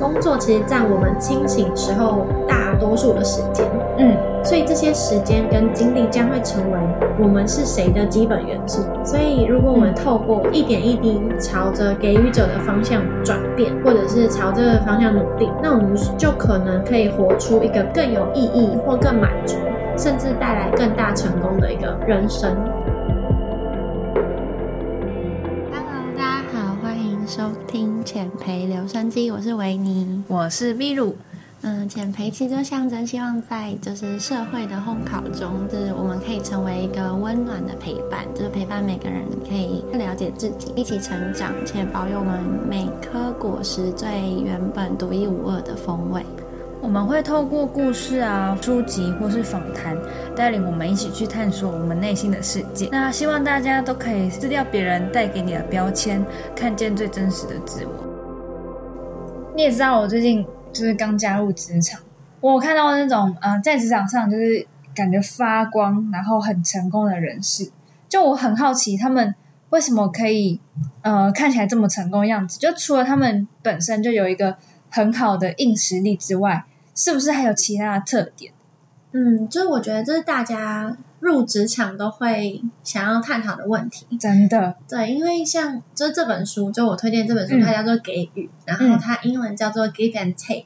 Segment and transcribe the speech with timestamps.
[0.00, 3.66] 工作其实占我们清醒时候大多数的时间，
[3.98, 6.78] 嗯，所以这些时间跟精力将会成为
[7.20, 8.82] 我们是谁的基本元素。
[9.04, 19.56] 所以，如果我们透过一点一滴朝着给予者的方向转变，或者是朝这个方向努力，那我们就可能可以活出一个更有意义或更满足，
[19.98, 22.56] 甚至带来更大成功的一个人生。
[28.20, 30.22] 听浅培留声机，我是维尼。
[30.28, 31.16] 我是秘鲁，
[31.62, 42.38] 嗯，减肥其实就象征希望在就是社会的烘烤中，就是我们可以成为一个温暖的陪伴，就是陪伴每个人可以更了解自己，一起成长，且保有我们
[42.68, 44.06] 每颗果实最
[44.44, 46.22] 原本独一无二的风味。
[46.82, 49.96] 我们会透过故事啊、书籍或是访谈，
[50.36, 52.90] 带领我们一起去探索我们内心的世界。
[52.92, 56.22] 那希望大家都可以撕掉别人带给你的标签，
[56.54, 58.09] 看见最真实的自我。
[59.60, 60.42] 你也知道，我最近
[60.72, 62.00] 就是刚加入职场，
[62.40, 67.70] 我看到那种呃，在职场上就是感觉发光，然后很成功的人士，
[68.08, 69.34] 就我很好奇他们
[69.68, 70.58] 为什么可以
[71.02, 72.58] 呃看起来这么成功的样子。
[72.58, 74.56] 就除了他们本身就有一个
[74.88, 78.54] 很好的硬实力之外，是不是还有其他的特点？
[79.12, 84.06] 嗯，就是我觉得这是大家入职场都会想要探讨的问题。
[84.18, 90.64] 真的，对，因为像就是这本书，就我推荐这本书，嗯它叫做《给予》，然后它英文叫做 “Give and Take”。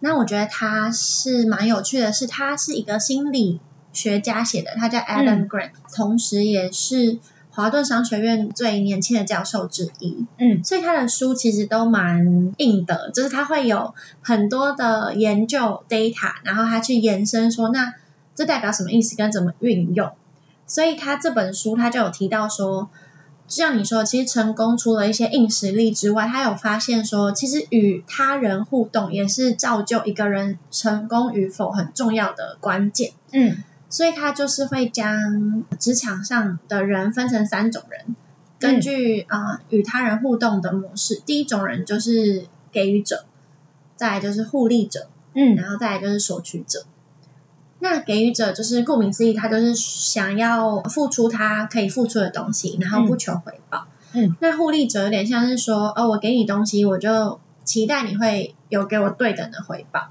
[0.00, 3.60] 那我觉得它是蛮有趣的是，它是一个心理
[3.92, 7.18] 学家写的，他叫 Adam Grant，、同时也是
[7.50, 10.26] 华顿商学院最年轻的教授之一。
[10.38, 17.90] 嗯所以他的书其实都蛮硬的，就是他会有很多的研究 data，然后他去延伸说，那
[18.36, 20.08] 这代表什么意思，跟怎么运用。
[20.64, 22.88] 所以他这本书他就有提到说，
[23.48, 33.12] 就像你说，其实成功除了一些硬实力之外，他有发现说，其实与他人互动也是造就一个人成功与否很重要的关键。
[33.32, 33.56] 嗯
[33.88, 38.16] 所以他就是会将职场上的人分成三种人，
[38.58, 41.22] 根据啊、呃与他人互动的模式。
[41.24, 43.24] 第一种人就是给予者，
[43.94, 46.84] 再来就是互利者，嗯然后再来就是索取者。
[47.80, 53.86] 那给予者就是顾名思义，他就是想要付出他可以付出的东西，然后不求回报。
[54.12, 60.08] 嗯，那互利者有点像是说，哦，我给你东西，我就期待你会有给我对等的回报。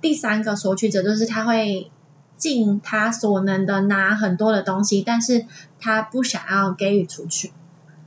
[0.00, 1.90] 第三个索取者就是他会
[2.36, 5.46] 尽他所能的拿很多的东西，但是
[5.78, 7.52] 他不想要给予出去。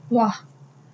[0.09, 0.41] 哇，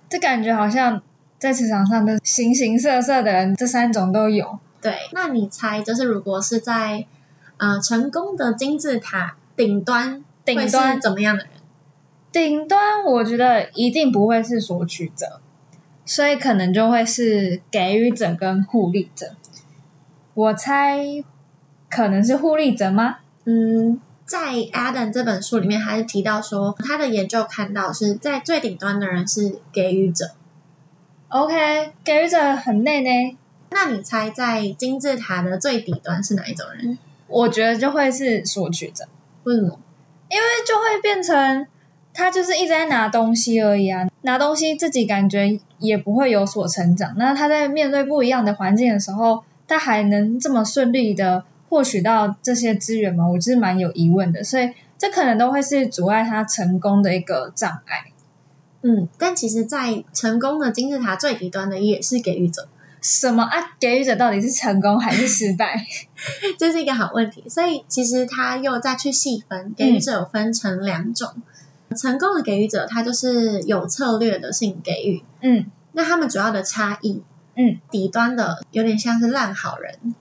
[0.08, 1.02] 这感觉好像
[1.38, 4.58] 在职场上的形形色色的人，这三种都有。
[4.80, 7.06] 对，那你猜，就是如果是在
[7.64, 11.50] 呃成功的金字塔顶端，顶端怎么样的人？
[12.30, 15.40] 顶端，我觉得一定不会是索取者，
[16.04, 19.34] 所以可能就会是给予者跟互利者。
[20.34, 20.98] 我猜
[21.88, 23.18] 可能是互利者吗？
[23.44, 30.32] 嗯，在 Adam 这本书里面，还是提到说，他的研究看到是在最顶端的人是给予者。
[31.28, 33.38] OK，给予者很累呢，
[33.70, 36.98] 那你猜，在金字塔的最底端是哪一种人？
[37.26, 39.06] 我觉得就会是索取者，
[39.44, 39.78] 为什么？
[40.28, 41.66] 因为就会变成
[42.12, 47.14] 他就是一直在拿东西而已啊，拿东西自己感觉也不会有所成长。
[47.16, 53.28] 那他在面对不一样的环境的时候，他还能这么顺利的获取到这些资源吗？
[53.28, 58.04] 我就是蛮有疑问的，所以这可能都会是阻碍他成功的一个障碍。
[58.82, 62.68] 嗯，但其实，在成功的金字塔最底端的也是给予者，
[63.04, 63.76] 什么啊？
[63.78, 65.86] 给予者到底是成功还是失败？
[66.58, 67.44] 这是一个好问题。
[67.46, 71.30] 所以其实他又再去细分，给予者有分成两种。
[71.94, 75.22] 成功的给予者，他就是有策略的性给予。
[75.42, 77.22] 嗯那他们主要的差异，
[77.56, 80.14] 嗯底端的有点像是烂好人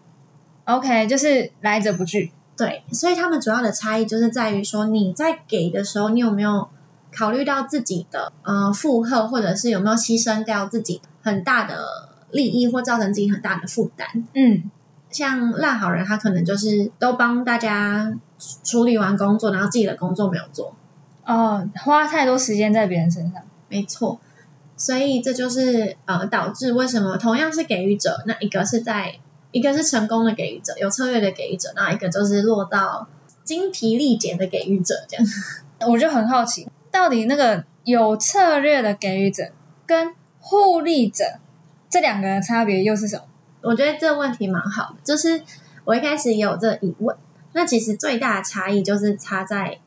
[0.66, 2.34] ，，OK，就是来者不拒。
[2.58, 6.68] 对，所以他们主要的差异就是在于说，你在给的时候，你有没有
[7.16, 14.08] 考虑到自己的呃负荷，或者是有没有牺牲掉自己很大的利益，或造成自己很大的负担。
[14.34, 14.70] 嗯
[15.10, 18.12] 像烂好人，他可能就是都帮大家
[18.64, 20.76] 处理完工作，然后自己的工作没有做，
[21.24, 23.42] 哦，花太多时间在别人身上。
[23.70, 24.20] 没错。
[24.76, 29.14] 所以这就是呃导致为什么同样是给予者，那一个是在
[29.52, 33.08] 一个是成功的给予者，有策略的给予者，那一个就是落到
[33.44, 35.26] 精疲力竭的给予者这样。
[35.88, 39.44] 我就很好奇，到底那个有策略的给予者
[39.86, 41.24] 跟互利者
[41.94, 43.24] 这两个的差别又是什么？
[43.62, 45.44] 我觉得这个问题蛮好的，就是
[45.86, 47.16] 我一开始也有这个疑问。
[47.52, 49.78] 那其实最大的差异就是差在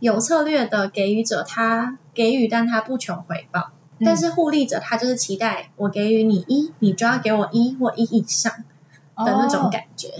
[0.00, 3.72] 有策略的给予者，他给予但他不求回报；
[4.04, 10.10] 但是互利者他就是期待我给予你一，你就要给我一或一以上的那种哦感觉。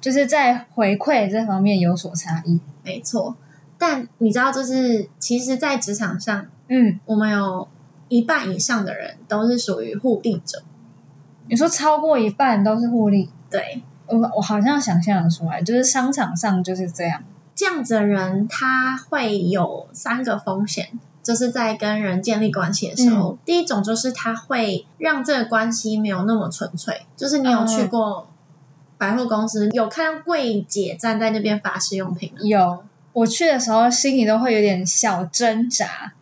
[0.00, 2.58] 就是在回馈这方面有所差异。
[2.82, 3.36] 没错，
[3.76, 7.68] 但你知道，就是其实，在职场上，嗯，我们有
[8.08, 10.62] 一半以上的人都是属于互利者。
[11.48, 17.22] 你说超过一半都是互利，对，我我好像想象得出来，就是商场上就是这样。
[17.54, 20.88] 这样子的人，他会有三个风险，
[21.22, 28.28] 就是在跟人建立关系的时候，第一种就是他会让这个关系没有那么纯粹，就是你有去过
[28.98, 32.84] 百货公司，有看到柜姐站在那边发试用品吗，有
[33.14, 36.12] 我去的时候，心里都会有点小挣扎，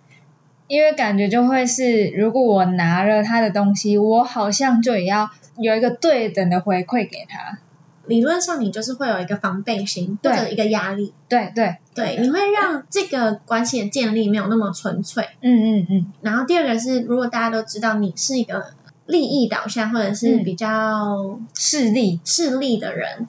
[0.66, 5.28] 因为感觉就会是，如果我拿了他的东西，我好像就也要
[5.58, 7.58] 有一个对等的回馈给他。
[8.06, 15.26] 理论上你就是会有一个防备心或对者一个压力，对对，对，你会让这个关系的建立没有那么纯粹。
[15.40, 18.66] 嗯嗯嗯，然后第二个是，如果大家都知道你是一个
[19.06, 23.26] 利益导向或者是嗯比较势利，势利的人，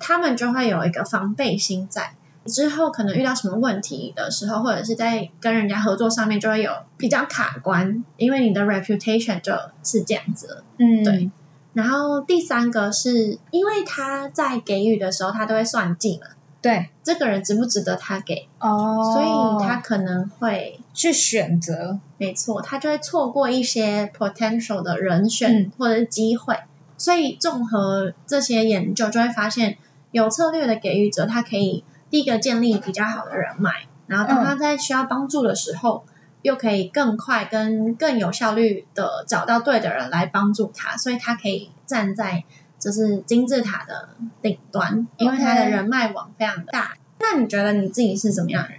[0.00, 2.14] 他们就会有一个防备心在。
[2.46, 9.52] 之后可能遇到什么问题的时候，或者是在跟人家合作上面，就会有比较卡关，因为你的 reputation 就
[9.82, 10.62] 是这样子。
[10.78, 11.30] 嗯，对
[11.74, 16.26] 然后第三个是因为他在给予的时候，他都会算计嘛，
[16.62, 26.56] 对这个人值不值得他给，哦，所以他可能会去选择，没错，他就会错过一些 potential 的人选嗯或者是机会。
[26.98, 29.76] 所以综合这些研究，就会发现
[30.12, 33.70] 有策略的给予者，他可以第一个建立比较好的人脉，
[34.06, 36.04] 然后当他在需要帮助的时候，
[36.42, 42.44] 又可以更快跟更有效率的找到对的人来帮助他，所以他可以站在
[42.78, 44.10] 就是金字塔的
[44.40, 46.96] 顶端，因为他的人脉网非常的大。
[47.18, 48.78] 那你觉得你自己是怎么样的人？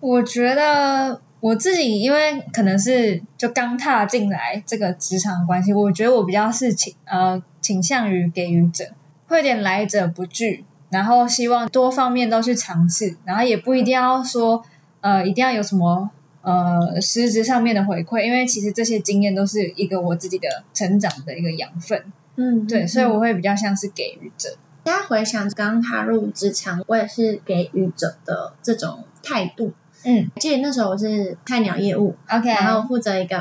[0.00, 8.86] 我觉得我自己，因为可能是就刚踏进来这个职场的关系，我觉得我比较是倾呃倾向于给予者，
[9.28, 10.64] 会有点来者不拒，
[10.96, 14.64] 然后希望多方面都去尝试，然后也不一定要说
[15.02, 16.08] 呃一定要有什么
[16.40, 22.02] 呃实质上面的回馈，因为其实这些经验都是一个我自己的成长的一个养分，
[22.36, 24.56] 嗯对，所以我会比较像是给予者。
[24.82, 29.74] 大家回想刚踏入职场，我也是给予者的这种态度。
[30.04, 33.38] 嗯记得那时候我是菜鸟业务，，OK，然后负责一个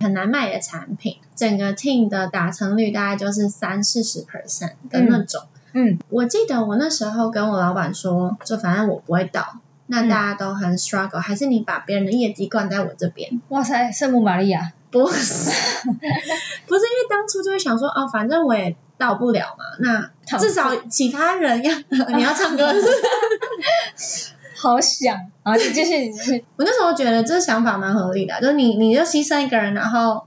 [0.00, 5.40] 很难卖的产品，整个 team 的达成率大概就是三四十 percent 的那种。
[5.44, 5.55] 嗯
[6.08, 9.44] 我记得我那时候跟我老板说，就反正我不会倒，
[9.88, 10.08] 那嗯。
[10.08, 13.28] 大家都很 struggle，、还是你把别人的业绩灌在我这边。
[13.48, 15.50] 哇塞，圣母玛利亚，不是，
[16.66, 21.74] 不是因为当初就会想说，哦，反正我也到不了嘛，那至少其他人要
[22.16, 25.14] 你要唱歌是 好想，
[25.44, 30.22] 然后你继续，你继续，我那时候觉得这想法蛮合理的，就是你你就牺牲一个人，然后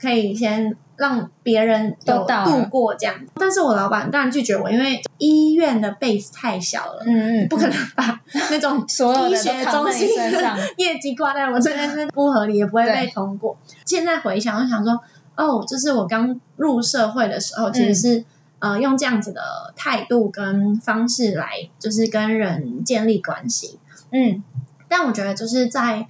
[0.00, 3.14] 可以先让别人有都到度过这样。
[3.34, 13.56] 但是我老板当然拒绝我，因为医院的 base 太小了，嗯嗯，不可能把那种 所有的医学中心的 业绩挂在我这边是不合理，也不会被通过。
[13.84, 14.98] 现在回想，我想说，
[15.36, 18.24] 哦，就是我刚入社会的时候，其实是、
[18.58, 19.40] 呃用这样子的
[19.74, 23.78] 态度跟方式来，就是跟人建立关系。
[24.12, 24.42] 嗯
[24.88, 26.06] 但我觉得就是在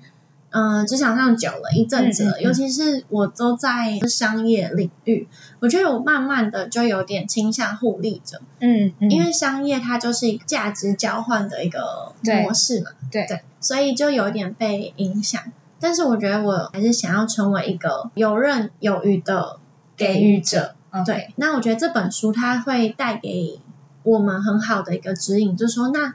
[0.52, 5.26] 嗯、呃职场上久了一阵子了，嗯嗯嗯尤其是我都在商业领域，
[5.60, 15.42] 我觉得我慢慢的就有点倾向互利者，嗯嗯，因为商业它就是一个价值交换的一个模式嘛，对对，所以就有点被影响。
[15.80, 19.58] 但是我觉得我还是想要成为一个游刃有余的
[19.96, 20.76] 给予者。
[21.06, 23.58] 对，那我觉得这本书它会带给
[24.02, 26.12] 我们很好的一个指引，就是说，那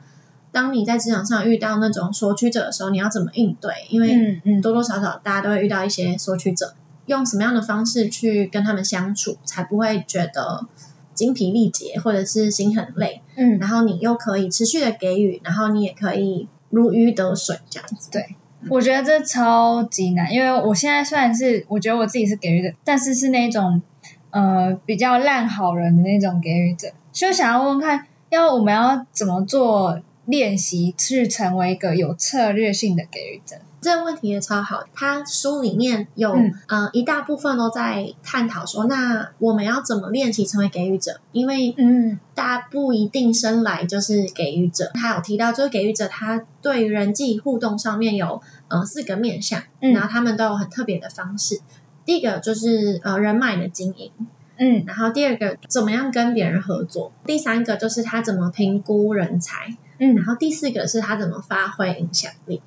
[0.58, 3.72] 当你在职场上遇到那种索取者的时候，你要怎么应对？
[3.90, 6.74] 因为嗯嗯多多少少大家都会遇到一些索取者，
[7.06, 10.66] 用什么样的方式去跟他们相处，才不会觉得
[11.14, 18.10] 精疲力竭或者是心很累，嗯，然后你又可以持续的给予，然后你也可以如鱼得水这样子。
[18.10, 18.26] 对
[18.68, 23.80] 我觉得这超级难，因为我现在虽然是我觉得我自己是给予者，但是是那种
[24.32, 33.56] 呃比较烂好人的那种给予者，就想要问问看，要我们要怎么做练习，去成为一个有策略性的给予者。
[33.80, 41.22] 这个问题也超好，他书里面有、嗯呃一大部分都在探讨说，那我们要怎么练习成为给予者？
[41.32, 44.92] 因为嗯大家不一定生来就是给予者。
[44.96, 51.62] 他有提到，就是给予者他对于人际互动上面有呃四个面向，嗯然后他们都有很特别的方式。
[52.04, 54.12] 第一个就是呃人脉的经营，
[54.58, 62.62] 嗯然后第二个怎么样跟别人合作，第三个就是他怎么评估人才，嗯然后第四个是他怎么发挥影响力。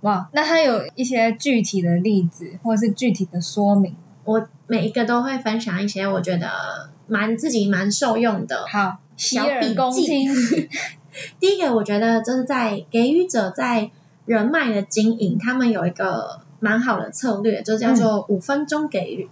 [0.00, 3.94] 哇，那他有一些具体的例子或者是具体的说明。
[4.24, 10.34] 我每一个都会分享一些我觉得蛮自己蛮受用的好，洗小笔耳恭记听。
[11.38, 13.90] 第一个，我觉得就是在给予者在
[14.24, 19.28] 人脉的经营，他们有一个蛮好的策略，就叫做五分钟给予。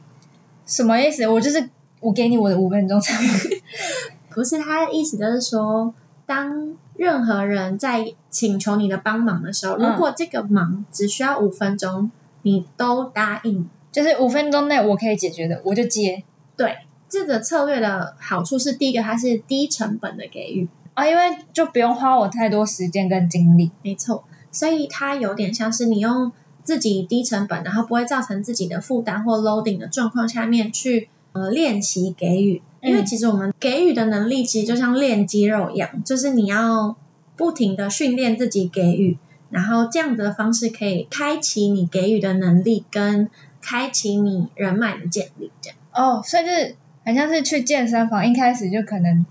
[0.66, 1.26] 什么意思？
[1.26, 1.70] 我就是
[2.00, 3.00] 我给你我的五分钟，
[4.30, 5.94] 不是他的意思，就是说，
[6.26, 9.80] 当任何人在请求你的帮忙的时候，嗯。
[9.80, 12.10] 如果这个忙只需要五分钟，
[12.42, 16.22] 你都答应，就是五分钟内我可以解决的，我就接。
[16.58, 16.76] 对
[17.08, 21.22] 这个策略的好处是，第一个它是低成本的给予，啊，因为
[21.54, 23.70] 就不用花我太多时间跟精力。
[23.82, 26.30] 没错，所以它有点像是你用
[26.62, 32.62] 自己低成本，然后不会造成自己的负担或 loading 的状况下面去呃练习给予。
[32.82, 36.96] 因为嗯其实我们给予的能力其实就像练肌肉一样，就是你要
[37.36, 39.18] 不停的训练自己给予，
[39.50, 43.28] 然后这样子的方式可以开启你给予的能力，跟
[43.60, 45.50] 开启你人脉的建立。
[45.60, 49.26] 这样哦，所以就是很像是去健身房，一开始就可能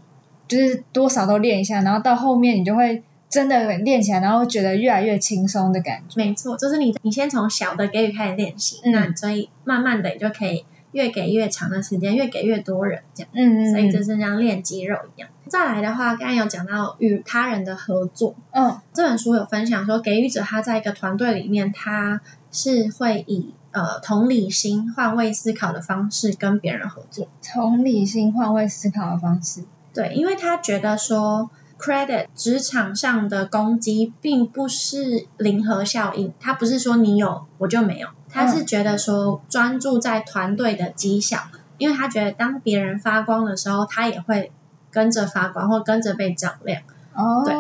[0.48, 6.16] 就是多少都练一下，然后到后面你就会真的练起来，然后觉得越来越轻松的感觉。
[6.18, 13.30] 没错，就是你你先从小的给予开始练习，嗯那所以慢慢的你就可以越给越长的时间，越给越多人这样。
[13.34, 15.30] 嗯嗯，所以就嗯是像练肌肉一样。
[15.48, 27.28] 再来的话，刚才有讲到与他人的合作，嗯这本书有分享说，给予者他在一个团队里面，他是会以呃同理心、换位思考的方式跟别人合作。
[27.44, 29.64] 同理心换位思考的方式。
[29.92, 41.40] 对，因为他觉得说，credit 职场上的攻击并不是零和效应，它不是说你有我就没有，他是觉得说专注在团队的绩效，
[41.78, 44.52] 因为他觉得当别人发光的时候，他也会
[44.92, 46.82] 跟着发光或跟着被照亮。
[47.14, 47.56] 哦，对。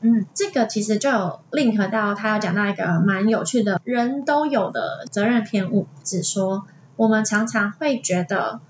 [0.00, 0.26] 嗯。
[0.34, 6.64] 这个其实就有 link 到他要讲到一个蛮有趣的人都有的责任偏误，只说
[6.96, 8.60] 我们常常会觉得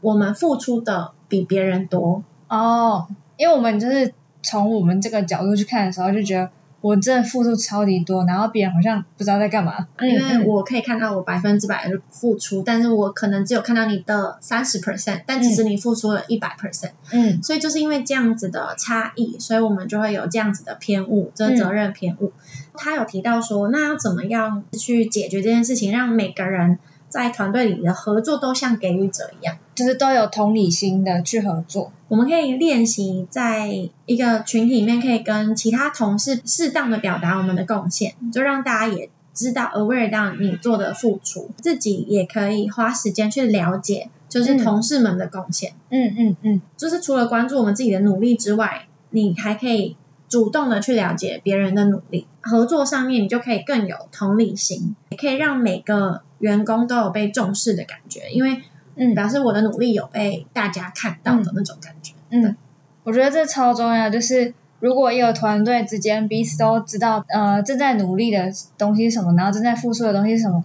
[0.00, 4.12] 我们付出的比别人多，哦，因为我们就是
[4.42, 9.86] 从我们这个角度去看的时候，就觉得我真的付出超级多，然后别人好像不知道在干嘛。
[10.00, 22.32] 因为嗯我可以看到我百分之百的付出，但是我可能只有看到你的三十 percent，但其实你付出了一百 percent，嗯所以就是因为这样子的差异，所以我们就会有这样子的偏误，这是责任偏误。
[22.74, 26.78] 他有提到说，那要怎么样去解决这件事情，让每个人
[27.08, 29.56] 在团队里的合作都像给予者一样。
[29.76, 31.92] 就是都有同理心的去合作。
[32.08, 33.70] 我们可以练习在
[34.06, 45.72] 一个群体里面，可以跟其他同事适当的表达我们的贡献，就让大家也知道 aware 到你做的付出，自己也可以花时间去了解，就是嗯同事们的贡献。
[45.90, 49.96] 嗯嗯嗯，就是除了关注我们自己的努力之外，你还可以
[50.28, 52.26] 主动的去了解别人的努力。
[52.40, 58.62] 合作上面，你就可以更有同理心，也可以让每个员工都有被重视的感觉，因为
[58.96, 62.12] 嗯表示我的努力有被大家看到的那种感觉。
[62.30, 62.56] 嗯，
[63.04, 70.64] 我觉得这超重要，就是如果一个团队之间彼此都知道，呃，正在努力的东西是什么，然后正在付出的东西是什么，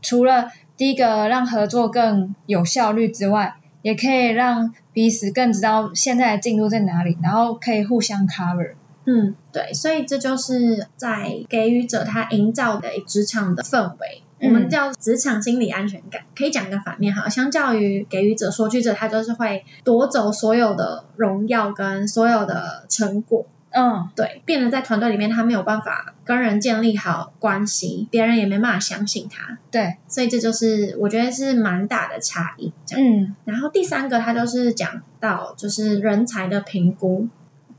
[0.00, 8.72] 除了第一个让合作更有效率之外，也可以让彼此更知道现在的进度在哪里，然后可以互相 cover。
[9.06, 16.22] 嗯，对，所以这就是在给予者他营造的职场的氛围，嗯我们叫职场心理安全感。
[16.36, 32.72] 可以讲个反面哈，相较于给予者、索取者，他就是会夺走所有的荣耀跟所有的成果，嗯对，变得在团队里面他没有办法跟人建立好关系，别人也没办法相信他，对，所以这就是我觉得是蛮大的差异。
[32.96, 37.26] 嗯，然后第三个他就是讲到就是人才的评估，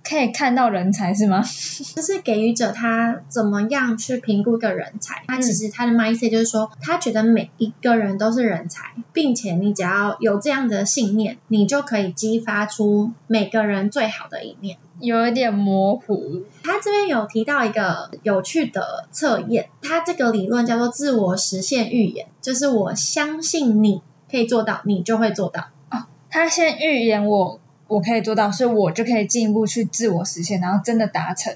[0.08, 1.44] 可以看到人才是吗？
[1.96, 14.78] 就是给予者他怎么样去评估一个人才，他其实他的 mindset 就是说，他觉得每一个人都是人才，并且你只要有这样的信念，你就可以激发出每个人最好的一面。
[15.00, 16.44] 有一点模糊。
[16.64, 25.62] 他这边有提到一个有趣的测验，他这个理论叫做自我实现预言，就是我相信你可以做到，你就会做到。
[25.90, 31.56] 哦他先预言我我可以做到，所以我就可以进一步去自我实现，然后真的达成。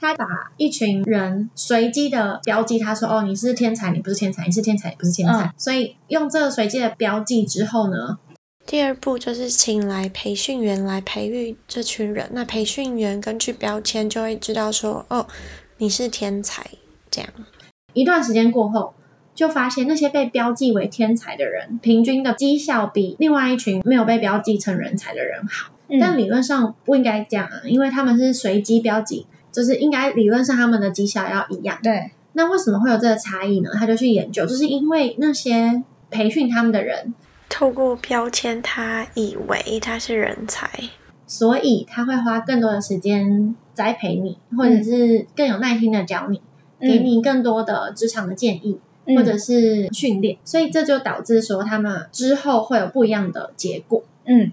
[0.00, 0.24] 他把
[0.56, 5.44] 一群人随机的标记，他说：“哦，你是天才，你不是天才；你是天才，你不是天才。
[5.44, 8.18] 嗯所以用这个随机的标记之后呢，
[8.64, 12.28] 第二步就是请来培训员来培育这群人。
[12.32, 15.26] 那培训员根据标签就会知道说，哦，
[15.78, 16.64] 你是天才，
[17.10, 17.30] 这样。
[17.92, 18.94] 一段时间过后，
[19.38, 25.70] 就发现那些被标记为天才的人，平均的绩效比另外一群没有被标记成人才的人好。
[26.00, 31.78] 但理论上不应该这样啊，因为他们是随机标记，就是应该理论上他们的绩效要一样。
[31.84, 33.70] 对，那为什么会有这个差异呢？
[33.78, 37.14] 他就去研究，就是因为那些培训他们的人，
[37.48, 40.68] 透过标签，他以为他是人才，
[41.28, 46.42] 所以他会花更多的时间栽培你，或者是更有耐心的教你，
[46.80, 48.80] 给你更多的职场的建议。
[49.16, 54.02] 或者是训练，所以这就导致说他们之后会有不一样的结果。
[54.24, 54.52] 嗯，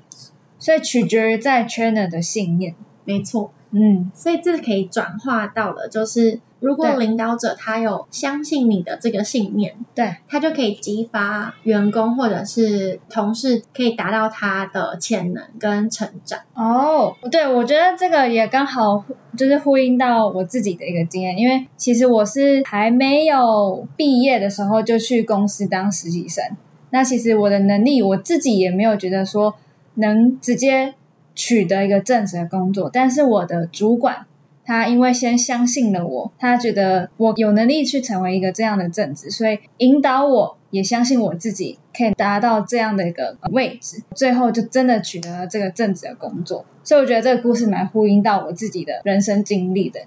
[0.57, 3.51] 所以取决于在 trainer 的信念，没错。
[3.71, 16.39] 嗯，所以这可以转化到的，就是如果领导者他有相信你的这个信念，对他就可以激发员工或者是同事可以达到他的潜能跟成长。
[16.55, 19.05] 哦，对，我觉得这个也刚好
[19.38, 26.43] 就是呼应到我自己的一个经验，因为其实我是还没有毕业的时候就去公司当实习生，
[26.89, 29.53] 那其实我的能力我自己也没有觉得说
[29.93, 30.95] 能直接。
[31.38, 34.25] 取得一个正式的工作，但是我的主管
[34.65, 46.65] 他因为先相信了我，他觉得我有能力去成为一个这样的正职，所以引导我也相信我自己可以达到这样的一个位置，最后就真的取得了这个正职的工作。
[46.84, 50.00] 所以我觉得这个故事蛮呼应到我自己的人生经历的，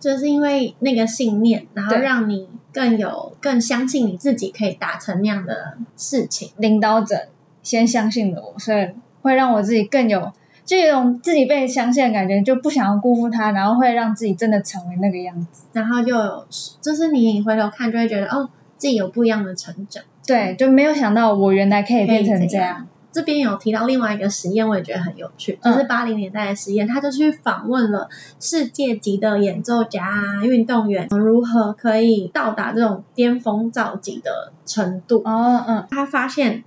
[0.00, 6.50] 就是因为那个信念，然后让你更有更相信你自己可以达成那样的事情。
[6.56, 7.28] 领导者
[7.62, 8.88] 先相信了我，所以
[9.22, 10.32] 会让我自己更有。
[10.70, 16.46] 就有种自己被相信的感觉，就不想要辜负他，然后会让自己真的成为那个样子，然后就有，
[16.80, 20.00] 就是你回头看就会觉得，哦，自己有不一样的成长。
[20.24, 22.86] 对，就没有想到我原来可以变成这样。
[23.10, 28.08] 这边有提到另外一个实验，我也觉得很有趣，就是八零年代的实验，他就去访问了
[28.38, 35.20] 世界级的演奏家、啊、运动员，如何可以到达这种巅峰造极的程度。
[35.24, 36.62] 哦，嗯，他发现，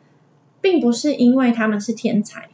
[0.59, 2.49] 并不是因为他们是天才。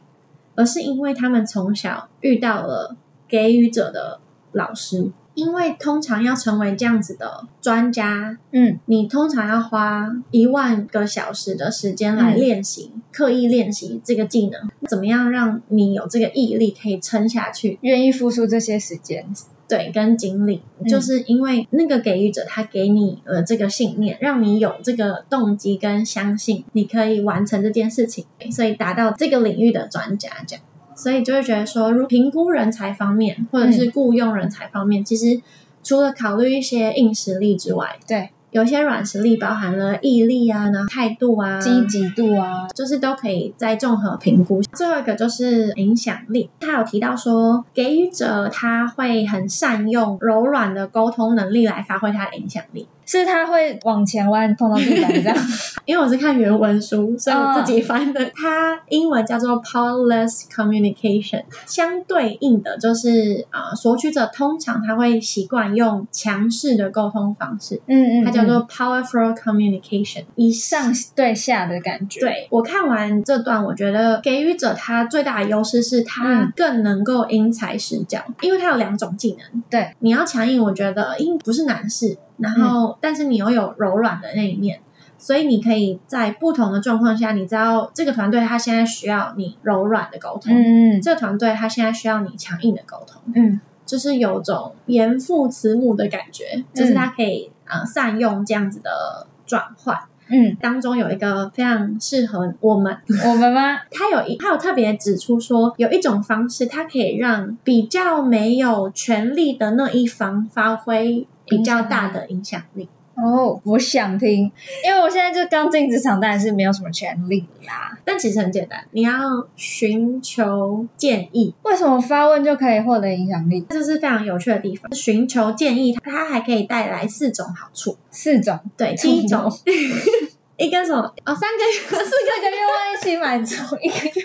[0.60, 2.94] 而是因为他们从小遇到了
[3.26, 4.20] 给予者的
[4.52, 19.26] 老师，因为通常要成为这样子的专家，嗯，你通常要花一万个小时的时间来练习，刻意练习这个技能，怎么样让你有这个毅力可以撑下去，愿意付出这些时间？
[19.70, 30.64] 对，跟经历，就是因为那个给予者他给你了这个信念，让你有这个动机跟相信，你可以完成这件事情，所以达到这个领域的专家这样，
[30.96, 35.40] 所以就会觉得说，如评估人才方面，或者是雇佣人才方面，其实
[35.84, 38.30] 除了考虑一些硬实力之外，对。
[38.50, 44.60] 有些软实力包含了毅力啊，然后态度啊，积极度啊，就是都可以再综合评估。
[44.72, 52.86] 最后一个就是影响力，他有提到说，给予者他会很善用柔软的沟通能力来发挥他的影响力。
[53.18, 55.36] 是他会往前弯，碰到地板这样。
[55.84, 58.24] 因为我是看原文书，所以我自己翻的。
[58.32, 67.80] 它英文叫做 powerless communication，相对应的就是啊，索取者通常他会习惯用强势的沟通方式。
[67.88, 72.20] 嗯嗯，它叫做 powerful communication，以上对下的感觉。
[72.20, 79.62] 对我看完这段，我觉得给予者他最大的优势是他更能够因材施教，因为他有两种技能。
[79.68, 82.16] 对，你要强硬，我觉得因不是难事。
[82.40, 84.80] 然后，但是你又有柔软的那一面，
[85.18, 99.98] 所以你可以在不同的状况下，你知道这个团队他现在需要你柔软的沟通，嗯，这个团队他现在需要你强硬的沟通，嗯，就是有种严父慈母的感觉，就是他可以啊善用这样子的转换，
[100.28, 103.80] 嗯，当中有一个非常适合我们，我们吗？
[103.90, 111.26] 他有一他有特别指出说，有一种方式，它可以让比较没有权力的那一方发挥。
[111.50, 114.50] 比较大的影响力哦，我想听，
[114.82, 117.98] 因为我现在就刚进职场，当然是没有什么权利啦。
[118.02, 119.12] 但其实很简单，你要
[119.56, 121.54] 寻求建议。
[121.64, 123.60] 为什么发问就可以获得影响力？
[123.68, 124.90] 这是非常有趣的地方。
[124.94, 127.98] 寻求建议，它还可以带来四种好处。
[128.10, 129.52] 四种，对，第一种，
[130.56, 131.02] 一个什么？
[131.26, 134.20] 哦，三个四个愿望一起满足，一个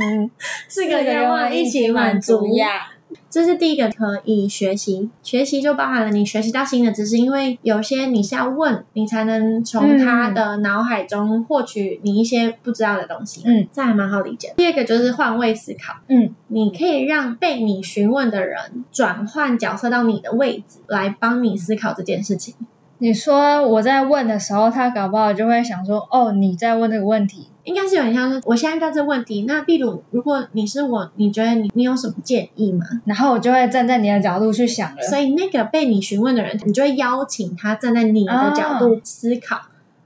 [0.00, 0.30] 嗯，
[0.68, 2.92] 四个愿望一起满足呀。
[3.30, 13.42] 这是第一个可以学习，学习就包含了你学习到新的知识，因为有些你是要问，你才能从他的脑海中获取你一些不知道的东西。
[13.46, 14.52] 嗯，这还蛮好理解。
[14.56, 22.54] 第二个就是换位思考，嗯，你可以让被你询问的人转换角色到你的位置，来帮你思考这件事情。
[23.02, 32.84] 你说我在问的时候，他搞不好就会想说：“哦，你在问这个问题。”应该是有点像说我现在遇到这个问题，那比如如果你是我，你觉得你你有什么建议吗？
[33.04, 35.02] 然后我就会站在你的角度去想了。
[35.02, 39.58] 所以那个被你询问的人，你就会邀请他站在你的角度思考，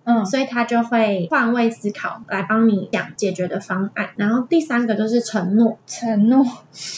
[0.04, 4.10] 嗯所以他就会换位思考来帮你想解决的方案。
[4.16, 6.44] 然后第三个就是承诺，承诺，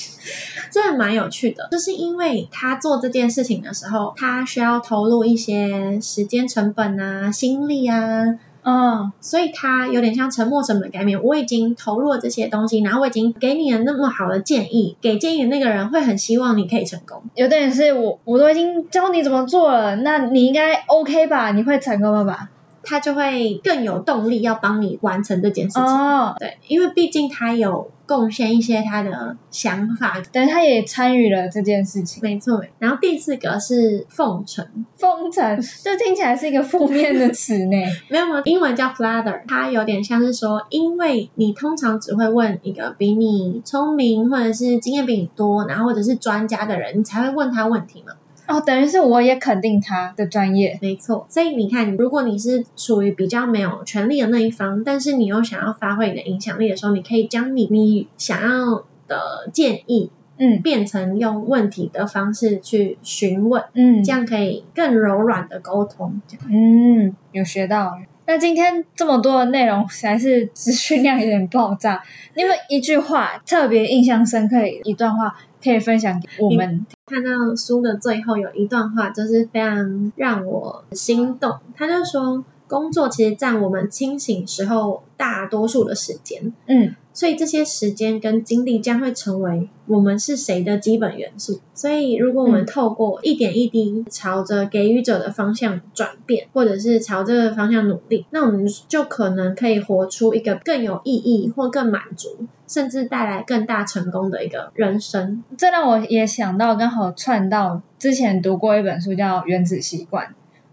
[0.70, 8.24] 这蛮有趣的，就是因为他做这件事情的时候，他需要投入一些时间成本啊、心力啊，
[8.64, 11.22] 嗯所以他有点像沉没成本概念。
[11.22, 17.22] 我已经投入了这些东西，然后我已经给你了那么好的建议，给建议的那个人会很希望你可以成功。
[17.36, 21.52] 有点是我我都已经教你怎么做了，那你应该 OK 吧？
[21.52, 22.50] 你会成功了吧？
[22.86, 25.82] 他就会更有动力要帮你完成这件事情。
[25.82, 32.22] 哦，对，因为毕竟他有贡献一些他的想法，对他也参与了这件事情。
[32.22, 32.62] 没错。
[32.78, 34.64] 然后第四个是奉承，
[34.96, 37.76] 奉承，这听起来是一个负面的词呢。
[38.08, 48.12] 没有没有，英文叫 flatter，它有点像是说，因为你通常只会问一个比你聪明或者是经验比你多，然后或者是专家的人，你才会问他问题嘛。
[48.46, 50.78] 哦，等于是我也肯定他的专业。
[50.80, 66.20] 没错，所以你看，如果你是属于比较没有权利的那一方，但是你又想要发挥你的影响力的时候，你可以将你你想要的建议嗯变成用问题的方式去询问，嗯这样可以更柔软的沟通。
[66.48, 67.98] 嗯，有学到。
[68.28, 72.02] 那今天这么多的内容，实在是资讯量有点爆炸。
[72.34, 76.84] 你有没有一句话特别印象深刻的一段话可以分享给我们？
[77.08, 81.56] 看到书的最后有一段话，就是非常让我心动。
[81.76, 91.58] 他就说，工作其实占我们清醒时候大多数的时间，嗯所以这些时间跟精力将会成为我们是谁的基本元素。
[91.72, 102.36] 所以，如果我们嗯透过一点一滴朝着给予者的方向转变，或者是朝这个方向努力，那我们就可能可以活出一个更有意义或更满足，
[102.68, 105.42] 甚至带来更大成功的一个人生。
[105.56, 110.26] 这让我也想到，刚好串到之前读过一本书叫《原子习惯》，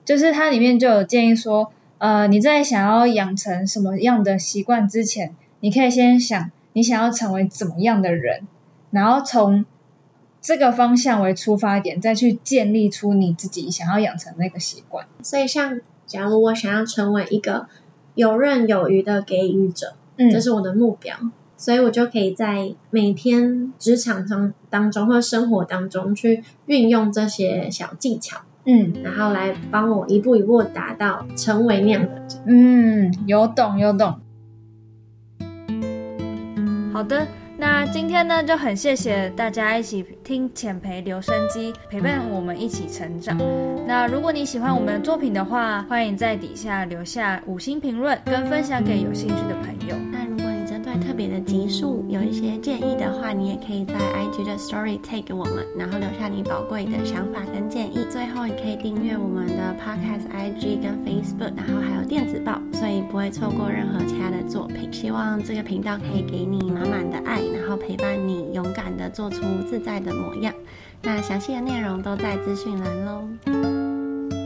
[0.04, 1.72] 就是它里面就有建议说，
[2.04, 8.46] 呃，你在想要养成什么样的习惯之前，你可以先想你想要成为怎么样的人，
[8.92, 9.64] 然后从
[10.42, 15.08] 这个方向为出发点，再去建立出你自己想要养成那个习惯。
[15.22, 17.68] 所以，像假如我想要成为一个
[18.16, 21.16] 游刃有余的给予者，嗯这是我的目标，
[21.56, 32.28] 所以我就可以在每天职场上当中或者生活当中去运用这些小技巧，嗯然后来帮我一步一步达到成为那样的。
[32.46, 34.16] 嗯，有懂有懂。
[36.94, 43.38] 好的，那今天呢就很谢谢大家一起听浅培留声机，陪伴我们一起成长。
[43.88, 49.96] 那如果你喜欢我们的作品的话，欢迎在底下留下五星评论，跟分享给有兴趣的朋友。
[50.12, 50.24] 那
[51.00, 58.06] 特别的集数有一些建议的话，你也可以在 IG 的 Story tag 给我们，然后留下你宝贵的想法跟建议。
[58.10, 64.92] 最后，你可以订阅我们的 Podcast IG 跟 Facebook，然后还有电子报，所以不会错过任何其他的作品。
[64.92, 70.54] 希望这个频道可以给你满满的爱，然后陪伴你勇敢的做出自在的模样。
[71.02, 73.28] 那详细的内容都在资讯栏喽。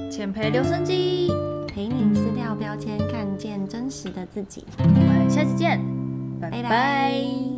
[0.09, 1.31] 浅培留声机，
[1.67, 4.63] 陪你撕掉标签，看见真实的自己。
[4.79, 5.79] 我们下期见，
[6.39, 6.69] 拜拜拜。
[6.69, 7.56] 拜